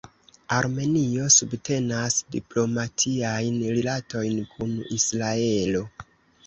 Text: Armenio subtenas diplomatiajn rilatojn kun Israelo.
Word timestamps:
Armenio 0.59 1.27
subtenas 1.35 2.17
diplomatiajn 2.37 3.61
rilatojn 3.77 4.43
kun 4.57 4.77
Israelo. 5.01 5.89